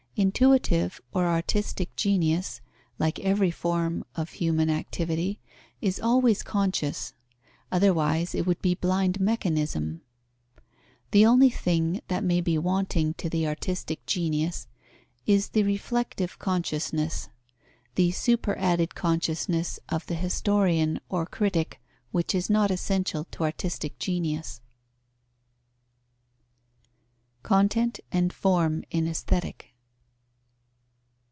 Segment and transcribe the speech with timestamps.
[0.17, 2.61] Intuitive or artistic genius,
[2.99, 5.39] like every form of human activity,
[5.81, 7.13] is always conscious;
[7.71, 10.01] otherwise it would be blind mechanism.
[11.09, 14.67] The only thing that may be wanting to the artistic genius
[15.25, 17.29] is the reflective consciousness,
[17.95, 21.81] the superadded consciousness of the historian or critic,
[22.11, 24.61] which is not essential to artistic genius.
[27.43, 29.69] _Content and form in Aesthetic.